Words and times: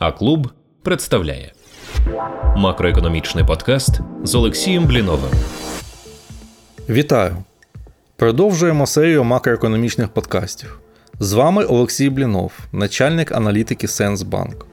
А 0.00 0.12
клуб 0.12 0.48
представляє 0.82 1.52
макроекономічний 2.56 3.44
подкаст 3.44 4.00
з 4.24 4.34
Олексієм 4.34 4.86
Бліновим. 4.86 5.30
Вітаю! 6.88 7.36
Продовжуємо 8.16 8.86
серію 8.86 9.24
макроекономічних 9.24 10.08
подкастів. 10.08 10.80
З 11.18 11.32
вами 11.32 11.64
Олексій 11.64 12.10
Блінов, 12.10 12.52
начальник 12.72 13.32
аналітики 13.32 13.88
Сенсбанк. 13.88 14.66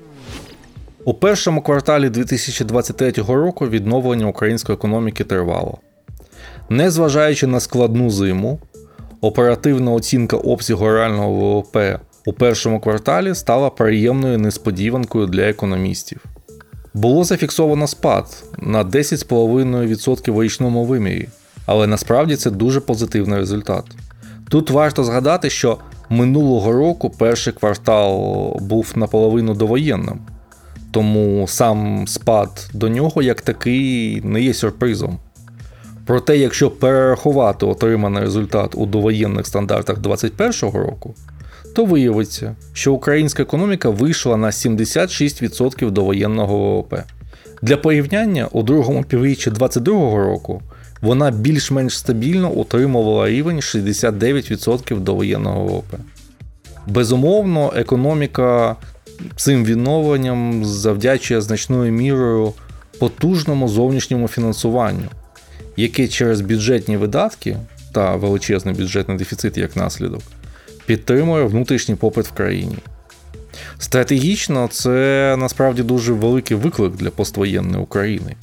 У 1.04 1.13
першому 1.13 1.62
кварталі 1.62 2.09
2023 2.09 3.12
року 3.12 3.68
відновлення 3.68 4.25
української 4.25 4.75
економіки 4.75 5.23
тривало. 5.23 5.78
Незважаючи 6.70 7.48
на 7.48 7.59
складну 7.59 8.09
зиму, 8.09 8.59
оперативна 9.21 9.91
оцінка 9.91 10.38
обсягу 10.38 10.88
реального 10.88 11.32
ВВП 11.32 12.00
у 12.28 12.34
першому 12.34 12.80
кварталі 12.80 13.36
стала 13.36 13.70
приємною 13.70 14.38
несподіванкою 14.38 15.28
для 15.28 15.41
економістів. 15.41 16.25
Було 16.93 17.24
зафіксовано 17.24 17.88
спад 17.88 18.43
на 18.57 18.84
10,5% 18.84 20.32
в 20.32 20.43
річному 20.43 20.86
вимірі, 20.86 21.29
але 21.65 21.87
насправді 21.87 22.36
це 22.36 22.51
дуже 22.51 22.79
позитивний 22.79 23.39
результат. 23.39 23.84
Тут 24.50 24.70
варто 24.70 25.04
згадати, 25.04 25.50
що 25.50 25.78
минулого 26.10 26.71
року 26.71 27.10
перший 27.10 27.54
квартал 27.54 28.57
був 28.62 28.93
наполовину 28.96 29.54
довоєнним, 29.54 30.20
тому 30.92 31.48
сам 31.48 32.08
спад 32.08 32.70
до 32.73 32.89
нього 32.89 33.22
як 33.22 33.42
такий 33.42 34.22
не 34.22 34.42
є 34.42 34.53
сюрпризом. 34.53 35.20
Проте, 36.06 36.38
якщо 36.38 36.72
перерахувати 36.72 37.66
отриманий 37.66 38.23
результат 38.23 38.75
у 38.75 38.86
довоєнних 38.86 39.48
стандартах 39.48 40.00
2021 40.00 40.81
року, 40.81 41.16
то 41.76 41.86
виявиться, 41.86 42.56
що 42.73 42.94
українська 42.94 43.44
економіка 43.44 43.89
вийшла 43.89 44.38
на 44.38 44.48
76% 44.48 45.92
довоєнного 45.92 46.58
ВВП. 46.58 47.03
Для 47.62 47.78
порівняння 47.78 48.48
у 48.52 48.64
другому 48.64 49.04
півріччі 49.04 49.50
2022 49.50 50.24
року 50.24 50.62
вона 51.02 51.32
більш-менш 51.32 51.98
стабільно 51.98 52.50
утримувала 52.50 53.30
рівень 53.30 53.58
69% 53.58 55.00
довоєнного 55.00 55.66
ВВП. 55.66 55.96
Безумовно, 56.88 57.74
економіка 57.76 58.76
цим 59.36 59.66
відновленням 59.66 60.66
завдячує 60.66 61.42
значною 61.42 61.92
мірою 61.92 62.54
потужному 63.00 63.68
зовнішньому 63.68 64.28
фінансуванню, 64.28 65.09
яке 65.78 66.08
через 66.08 66.42
бюджетні 66.42 66.98
видатки 66.98 67.58
та 67.94 68.16
величезний 68.16 68.76
бюджетний 68.76 69.18
дефіцит 69.18 69.58
як 69.58 69.76
наслідок 69.76 70.22
підтримує 70.88 71.46
внутрішній 71.46 71.96
попит 71.96 72.26
в 72.26 72.32
країні. 72.32 72.78
Стратегічно 73.80 74.68
це 74.72 75.36
насправді 75.40 75.84
дуже 75.84 76.14
великий 76.14 76.58
виклик 76.58 76.96
для 76.96 77.10
поствоєнної 77.10 77.84
України. 77.84 78.36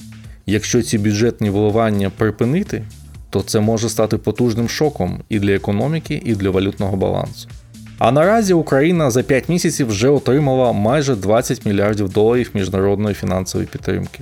Якщо 0.45 0.81
ці 0.81 0.97
бюджетні 0.97 1.49
вливання 1.49 2.11
припинити, 2.17 2.83
то 3.29 3.41
це 3.41 3.59
може 3.59 3.89
стати 3.89 4.17
потужним 4.17 4.69
шоком 4.69 5.19
і 5.29 5.39
для 5.39 5.51
економіки, 5.51 6.21
і 6.25 6.35
для 6.35 6.49
валютного 6.49 6.97
балансу. 6.97 7.49
А 7.97 8.11
наразі 8.11 8.53
Україна 8.53 9.11
за 9.11 9.23
5 9.23 9.49
місяців 9.49 9.87
вже 9.87 10.09
отримала 10.09 10.71
майже 10.71 11.15
20 11.15 11.65
мільярдів 11.65 12.09
доларів 12.09 12.51
міжнародної 12.53 13.15
фінансової 13.15 13.67
підтримки. 13.67 14.19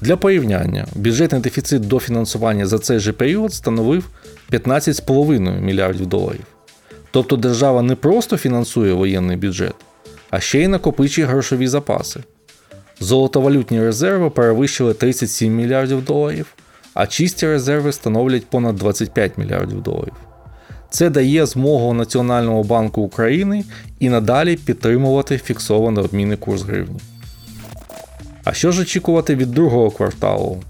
Для 0.00 0.16
порівняння, 0.16 0.86
бюджетний 0.94 1.40
дефіцит 1.40 1.88
до 1.88 1.98
фінансування 1.98 2.66
за 2.66 2.78
цей 2.78 2.98
же 2.98 3.12
період 3.12 3.54
становив 3.54 4.08
15,5 4.50 5.60
мільярдів 5.60 6.06
доларів. 6.06 6.53
Тобто 7.14 7.36
держава 7.36 7.82
не 7.82 7.94
просто 7.94 8.36
фінансує 8.36 8.92
воєнний 8.92 9.36
бюджет, 9.36 9.74
а 10.30 10.40
ще 10.40 10.60
й 10.60 10.68
накопичує 10.68 11.26
грошові 11.26 11.66
запаси. 11.66 12.20
Золотовалютні 13.00 13.80
резерви 13.80 14.30
перевищили 14.30 14.94
37 14.94 15.56
мільярдів 15.56 16.04
доларів, 16.04 16.54
а 16.94 17.06
чисті 17.06 17.46
резерви 17.46 17.92
становлять 17.92 18.46
понад 18.46 18.76
25 18.76 19.38
мільярдів 19.38 19.82
доларів. 19.82 20.12
Це 20.90 21.10
дає 21.10 21.46
змогу 21.46 21.94
Національному 21.94 22.62
банку 22.62 23.02
України 23.02 23.64
і 24.00 24.08
надалі 24.08 24.56
підтримувати 24.56 25.38
фіксований 25.38 26.04
обмінний 26.04 26.36
курс 26.36 26.62
гривні. 26.62 27.00
А 28.44 28.52
що 28.52 28.72
ж 28.72 28.82
очікувати 28.82 29.34
від 29.34 29.50
другого 29.50 29.90
кварталу? 29.90 30.62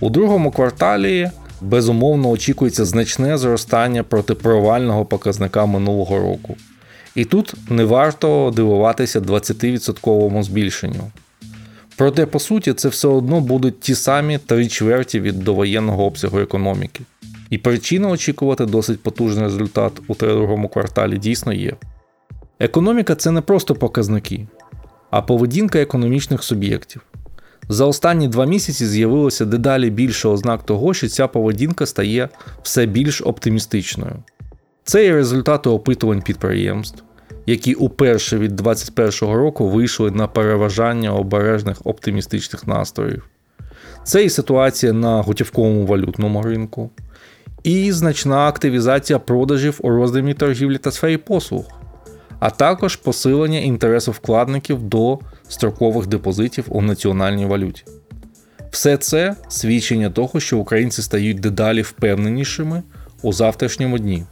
У 0.00 0.10
другому 0.10 0.50
кварталі 0.50 1.30
безумовно 1.60 2.28
очікується 2.28 2.84
значне 2.84 3.38
зростання 3.38 4.02
протипровального 4.02 5.04
показника 5.04 5.66
минулого 5.66 6.18
року. 6.18 6.56
І 7.14 7.24
тут 7.24 7.54
не 7.70 7.84
варто 7.84 8.52
дивуватися 8.56 9.20
20% 9.20 10.42
збільшенню. 10.42 11.10
Проте, 11.96 12.26
по 12.26 12.38
суті, 12.38 12.72
це 12.72 12.88
все 12.88 13.08
одно 13.08 13.40
будуть 13.40 13.80
ті 13.80 13.94
самі 13.94 14.38
три 14.38 14.68
чверті 14.68 15.20
від 15.20 15.38
довоєнного 15.38 16.04
обсягу 16.04 16.38
економіки. 16.38 17.02
І 17.50 17.58
причина 17.58 18.08
очікувати 18.08 18.66
досить 18.66 19.02
потужний 19.02 19.44
результат 19.44 19.92
у 20.08 20.14
другому 20.14 20.68
кварталі 20.68 21.18
дійсно 21.18 21.52
є. 21.52 21.72
Економіка 22.60 23.14
це 23.14 23.30
не 23.30 23.40
просто 23.40 23.74
показники, 23.74 24.46
а 25.10 25.22
поведінка 25.22 25.78
економічних 25.78 26.42
суб'єктів. 26.42 27.02
За 27.72 27.84
останні 27.86 28.28
два 28.28 28.44
місяці 28.44 28.86
з'явилося 28.86 29.44
дедалі 29.44 29.90
більше 29.90 30.28
ознак 30.28 30.62
того, 30.62 30.94
що 30.94 31.08
ця 31.08 31.26
поведінка 31.26 31.86
стає 31.86 32.28
все 32.62 32.86
більш 32.86 33.22
оптимістичною. 33.22 34.12
Це 34.84 35.04
є 35.04 35.12
результати 35.12 35.70
опитувань 35.70 36.22
підприємств, 36.22 37.02
які 37.46 37.74
уперше 37.74 38.38
від 38.38 38.56
2021 38.56 39.34
року 39.34 39.68
вийшли 39.68 40.10
на 40.10 40.26
переважання 40.26 41.14
обережних 41.14 41.76
оптимістичних 41.84 42.66
настроїв. 42.66 43.28
Це 44.04 44.24
і 44.24 44.30
ситуація 44.30 44.92
на 44.92 45.22
готівковому 45.22 45.86
валютному 45.86 46.42
ринку, 46.42 46.90
і 47.62 47.92
значна 47.92 48.48
активізація 48.48 49.18
продажів 49.18 49.78
у 49.82 49.90
роздумі 49.90 50.34
торгівлі 50.34 50.78
та 50.78 50.90
сфері 50.90 51.16
послуг, 51.16 51.64
а 52.38 52.50
також 52.50 52.96
посилення 52.96 53.58
інтересу 53.58 54.12
вкладників 54.12 54.82
до 54.82 55.18
строкових 55.50 56.06
депозитів 56.06 56.64
у 56.68 56.82
національній 56.82 57.46
валюті. 57.46 57.84
Все 58.70 58.96
це 58.96 59.36
свідчення 59.48 60.10
того, 60.10 60.40
що 60.40 60.58
українці 60.58 61.02
стають 61.02 61.40
дедалі 61.40 61.82
впевненішими 61.82 62.82
у 63.22 63.32
завтрашньому 63.32 63.98
дні. 63.98 64.24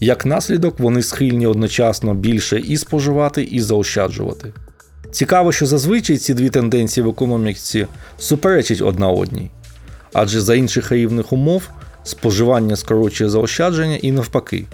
Як 0.00 0.26
наслідок, 0.26 0.80
вони 0.80 1.02
схильні 1.02 1.46
одночасно 1.46 2.14
більше 2.14 2.60
і 2.60 2.76
споживати, 2.76 3.42
і 3.42 3.60
заощаджувати. 3.60 4.52
Цікаво, 5.10 5.52
що 5.52 5.66
зазвичай 5.66 6.16
ці 6.16 6.34
дві 6.34 6.50
тенденції 6.50 7.04
в 7.04 7.08
економіці 7.08 7.86
суперечать 8.18 8.82
одна 8.82 9.08
одній, 9.08 9.50
адже 10.12 10.40
за 10.40 10.54
інших 10.54 10.92
рівних 10.92 11.32
умов 11.32 11.68
споживання 12.04 12.76
скорочує 12.76 13.30
заощадження 13.30 13.96
і 13.96 14.12
навпаки. 14.12 14.64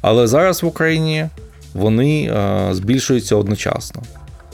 Але 0.00 0.26
зараз 0.26 0.62
в 0.62 0.66
Україні 0.66 1.28
вони 1.74 2.22
е, 2.22 2.68
збільшуються 2.72 3.36
одночасно. 3.36 4.02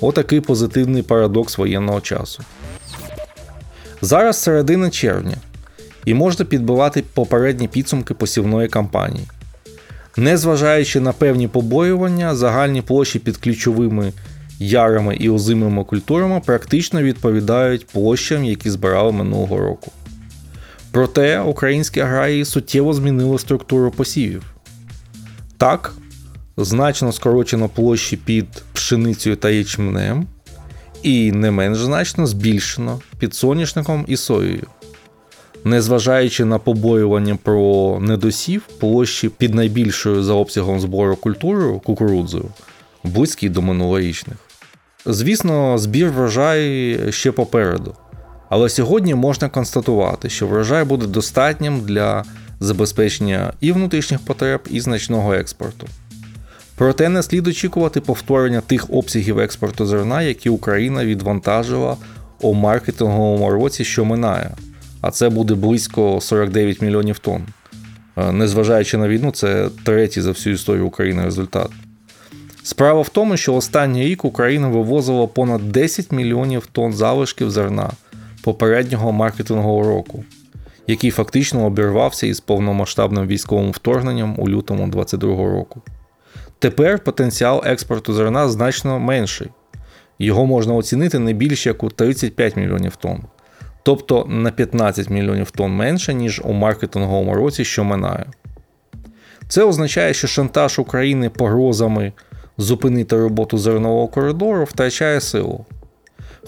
Отакий 0.02 0.40
позитивний 0.40 1.02
парадокс 1.02 1.58
воєнного 1.58 2.00
часу. 2.00 2.42
Зараз 4.00 4.42
середина 4.42 4.90
червня, 4.90 5.36
і 6.04 6.14
можна 6.14 6.44
підбивати 6.44 7.04
попередні 7.14 7.68
підсумки 7.68 8.14
посівної 8.14 8.68
кампанії. 8.68 9.26
Незважаючи 10.16 11.00
на 11.00 11.12
певні 11.12 11.48
побоювання, 11.48 12.34
загальні 12.34 12.82
площі 12.82 13.18
під 13.18 13.36
ключовими 13.36 14.12
ярами 14.58 15.16
і 15.16 15.30
озимими 15.30 15.84
культурами 15.84 16.40
практично 16.46 17.02
відповідають 17.02 17.86
площам, 17.86 18.44
які 18.44 18.70
збирали 18.70 19.12
минулого 19.12 19.58
року. 19.58 19.92
Проте 20.90 21.40
українські 21.40 22.00
аграрії 22.00 22.44
суттєво 22.44 22.94
змінили 22.94 23.38
структуру 23.38 23.90
посівів. 23.90 24.42
Так, 25.56 25.94
значно 26.56 27.12
скорочено 27.12 27.68
площі 27.68 28.16
під 28.16 28.46
пшеницею 28.72 29.36
та 29.36 29.50
ячменем, 29.50 30.26
і 31.02 31.32
не 31.32 31.50
менш 31.50 31.78
значно 31.78 32.26
збільшено 32.26 33.00
під 33.18 33.34
соняшником 33.34 34.04
і 34.08 34.16
соєю. 34.16 34.66
Незважаючи 35.64 36.44
на 36.44 36.58
побоювання 36.58 37.38
про 37.42 37.98
недосів, 38.00 38.62
площі 38.78 39.28
під 39.28 39.54
найбільшою 39.54 40.22
за 40.22 40.32
обсягом 40.32 40.80
збору 40.80 41.16
культурою 41.16 41.80
кукурудзою 41.80 42.44
близькі 43.04 43.48
до 43.48 43.62
минулорічних. 43.62 44.36
Звісно, 45.06 45.78
збір 45.78 46.10
врожаю 46.10 47.12
ще 47.12 47.32
попереду. 47.32 47.94
Але 48.48 48.68
сьогодні 48.68 49.14
можна 49.14 49.48
констатувати, 49.48 50.30
що 50.30 50.46
врожай 50.46 50.84
буде 50.84 51.06
достатнім 51.06 51.80
для 51.80 52.24
забезпечення 52.60 53.52
і 53.60 53.72
внутрішніх 53.72 54.20
потреб, 54.20 54.60
і 54.70 54.80
значного 54.80 55.34
експорту. 55.34 55.86
Проте 56.76 57.08
не 57.08 57.22
слід 57.22 57.46
очікувати 57.46 58.00
повторення 58.00 58.60
тих 58.60 58.90
обсягів 58.90 59.38
експорту 59.38 59.86
зерна, 59.86 60.22
які 60.22 60.50
Україна 60.50 61.04
відвантажила 61.04 61.96
у 62.40 62.54
маркетинговому 62.54 63.50
році, 63.50 63.84
що 63.84 64.04
минає, 64.04 64.50
а 65.00 65.10
це 65.10 65.28
буде 65.28 65.54
близько 65.54 66.20
49 66.20 66.82
мільйонів 66.82 67.18
тонн. 67.18 67.42
Е, 68.16 68.32
незважаючи 68.32 68.96
на 68.96 69.08
війну, 69.08 69.30
це 69.30 69.68
третій 69.84 70.20
за 70.20 70.30
всю 70.30 70.54
історію 70.54 70.86
України 70.86 71.24
результат. 71.24 71.70
Справа 72.62 73.00
в 73.00 73.08
тому, 73.08 73.36
що 73.36 73.54
останній 73.54 74.04
рік 74.04 74.24
Україна 74.24 74.68
вивозила 74.68 75.26
понад 75.26 75.72
10 75.72 76.12
мільйонів 76.12 76.66
тонн 76.72 76.92
залишків 76.92 77.50
зерна 77.50 77.90
попереднього 78.42 79.12
маркетингового 79.12 79.88
року, 79.88 80.24
який 80.86 81.10
фактично 81.10 81.64
обірвався 81.64 82.26
із 82.26 82.40
повномасштабним 82.40 83.26
військовим 83.26 83.70
вторгненням 83.70 84.34
у 84.38 84.48
лютому 84.48 84.86
2022 84.86 85.36
року. 85.36 85.82
Тепер 86.62 86.98
потенціал 86.98 87.62
експорту 87.64 88.12
зерна 88.12 88.48
значно 88.48 88.98
менший. 88.98 89.48
Його 90.18 90.46
можна 90.46 90.74
оцінити 90.74 91.18
не 91.18 91.32
більше 91.32 91.68
як 91.68 91.82
у 91.82 91.88
35 91.88 92.56
мільйонів 92.56 92.96
тонн, 92.96 93.24
тобто 93.82 94.24
на 94.28 94.50
15 94.50 95.10
мільйонів 95.10 95.50
тонн 95.50 95.72
менше, 95.72 96.14
ніж 96.14 96.40
у 96.44 96.52
маркетинговому 96.52 97.34
році, 97.34 97.64
що 97.64 97.84
минає. 97.84 98.26
Це 99.48 99.64
означає, 99.64 100.14
що 100.14 100.26
шантаж 100.26 100.78
України 100.78 101.30
погрозами 101.30 102.12
зупинити 102.58 103.16
роботу 103.16 103.58
зернового 103.58 104.08
коридору 104.08 104.64
втрачає 104.64 105.20
силу. 105.20 105.64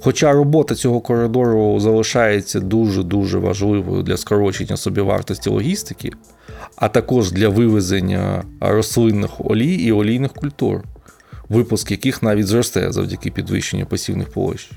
Хоча 0.02 0.32
робота 0.32 0.75
цього 0.75 1.00
коридору 1.00 1.81
залишається 1.81 2.60
дуже-дуже 2.60 3.38
важливою 3.38 4.02
для 4.02 4.17
скорочення 4.17 4.76
собівартості 4.76 5.50
логістики, 5.50 6.10
а 6.76 6.88
також 6.88 7.32
для 7.32 7.49
вивезення 7.49 8.44
рослинних 8.61 9.31
олій 9.38 9.75
і 9.75 9.93
олійних 9.93 10.32
культур, 10.32 10.82
випуск 11.49 11.91
яких 11.91 12.23
навіть 12.23 12.46
зросте 12.46 12.93
завдяки 12.93 13.31
підвищенню 13.31 13.87
пасівних 13.87 14.29
площ. 14.29 14.70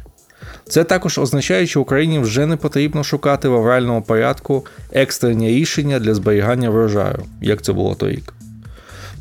Це 0.70 0.84
також 0.84 1.18
означає, 1.18 1.68
що 1.68 1.82
Україні 1.82 2.20
вже 2.20 2.46
не 2.46 2.56
потрібно 2.56 3.04
шукати 3.04 3.48
в 3.48 3.56
авральному 3.56 4.02
порядку 4.02 4.66
екстрені 4.92 5.50
рішення 5.50 6.00
для 6.00 6.14
зберігання 6.16 6.70
врожаю, 6.70 7.24
як 7.42 7.62
це 7.62 7.74
було 7.74 7.96
торік. 7.96 8.34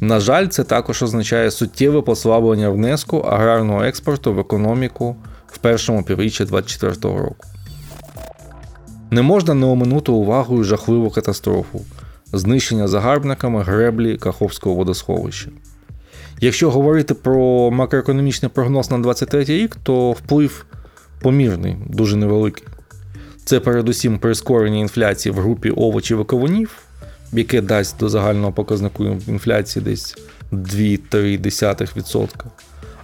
На 0.00 0.20
жаль, 0.20 0.46
це 0.46 0.64
також 0.64 1.02
означає 1.02 1.50
суттєве 1.50 2.02
послаблення 2.02 2.70
внеску 2.70 3.18
аграрного 3.18 3.84
експорту 3.84 4.34
в 4.34 4.38
економіку 4.38 5.16
в 5.46 5.58
першому 5.58 6.02
півріччі 6.02 6.44
2024 6.44 7.18
року. 7.18 7.46
Не 9.10 9.22
можна 9.22 9.54
не 9.54 9.66
оминути 9.66 10.12
увагою 10.12 10.64
жахливу 10.64 11.10
катастрофу 11.10 11.80
знищення 12.38 12.88
загарбниками 12.88 13.62
греблі 13.62 14.16
Каховського 14.16 14.74
водосховища. 14.74 15.50
Якщо 16.40 16.70
говорити 16.70 17.14
про 17.14 17.70
макроекономічний 17.70 18.50
прогноз 18.54 18.90
на 18.90 18.98
2023 18.98 19.44
рік, 19.44 19.76
то 19.82 20.12
вплив 20.12 20.66
помірний, 21.20 21.76
дуже 21.86 22.16
невеликий. 22.16 22.64
Це 23.44 23.60
передусім 23.60 24.18
прискорення 24.18 24.78
інфляції 24.78 25.32
в 25.32 25.38
групі 25.38 25.70
овочів 25.70 26.20
і 26.20 26.24
кавунів, 26.24 26.70
яке 27.32 27.60
дасть 27.60 27.98
до 27.98 28.08
загального 28.08 28.52
показнику 28.52 29.04
інфляції 29.04 29.84
десь 29.84 30.16
2-3%, 30.52 32.28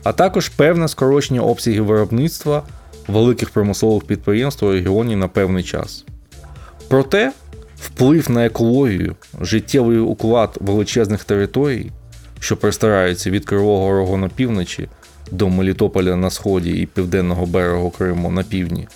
а 0.03 0.13
також 0.13 0.49
певне 0.49 0.89
скорочення 0.89 1.41
обсягів 1.41 1.85
виробництва 1.85 2.63
великих 3.09 3.51
промислових 3.51 4.05
підприємств 4.05 4.65
у 4.65 4.73
регіоні 4.73 5.17
на 5.17 5.29
певний 5.29 5.63
час. 5.63 6.05
Проте 6.89 7.33
вплив 7.83 8.31
на 8.31 8.47
екологію, 8.47 9.17
життєвий 9.41 9.99
уклад 9.99 10.59
величезних 10.61 11.25
територій, 11.25 11.91
що 12.41 12.57
простираються 12.57 13.31
від 13.31 13.45
Кривого 13.45 13.93
Рогу 13.93 14.17
на 14.17 14.29
півночі 14.29 14.89
до 15.31 15.49
Мелітополя 15.49 16.17
на 16.17 16.31
сході 16.31 16.71
і 16.71 16.87
Південного 16.87 17.47
берегу 17.47 17.91
Криму 17.91 18.31
на 18.31 18.43
півдні, 18.43 18.89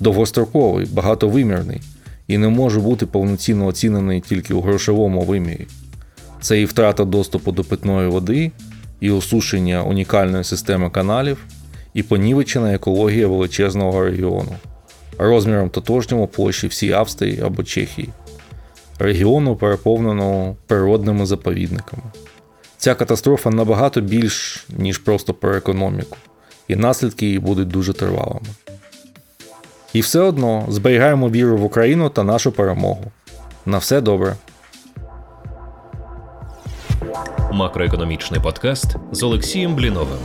довгостроковий, 0.00 0.86
багатовимірний 0.86 1.80
і 2.28 2.38
не 2.38 2.48
може 2.48 2.80
бути 2.80 3.06
повноцінно 3.06 3.66
оцінений 3.66 4.20
тільки 4.20 4.54
у 4.54 4.60
грошовому 4.60 5.22
вимірі. 5.22 5.66
Це 6.40 6.60
і 6.60 6.64
втрата 6.64 7.04
доступу 7.04 7.52
до 7.52 7.64
питної 7.64 8.08
води, 8.08 8.52
і 9.00 9.10
осушення 9.10 9.82
унікальної 9.82 10.44
системи 10.44 10.90
каналів, 10.90 11.38
і 11.94 12.02
понівечена 12.02 12.74
екологія 12.74 13.26
величезного 13.26 14.04
регіону, 14.04 14.54
розміром 15.18 15.70
тотожнього 15.70 16.26
площі 16.26 16.66
всій 16.66 16.92
Австрії 16.92 17.40
або 17.40 17.62
Чехії, 17.62 18.08
регіону, 19.02 19.56
переповненого 19.56 20.56
природними 20.66 21.26
заповідниками. 21.26 22.02
Ця 22.76 22.94
катастрофа 22.94 23.50
набагато 23.50 24.00
більш, 24.00 24.66
ніж 24.68 24.98
просто 24.98 25.34
про 25.34 25.56
економіку, 25.56 26.16
і 26.68 26.76
наслідки 26.76 27.26
її 27.26 27.38
будуть 27.38 27.68
дуже 27.68 27.92
тривалими. 27.92 28.46
І 29.92 30.00
все 30.00 30.20
одно 30.20 30.66
зберігаємо 30.68 31.30
віру 31.30 31.56
в 31.56 31.64
Україну 31.64 32.10
та 32.10 32.24
нашу 32.24 32.52
перемогу. 32.52 33.04
На 33.66 33.78
все 33.78 34.00
добре. 34.00 34.36
Макроекономічний 37.52 38.40
подкаст 38.40 38.96
з 39.12 39.22
Олексієм 39.22 39.74
Бліновим. 39.74 40.18